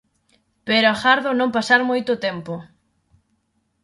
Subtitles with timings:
[0.67, 2.53] Pero agardo non pasar moito tempo.